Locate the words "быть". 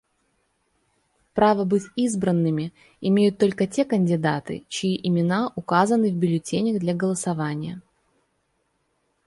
1.63-1.83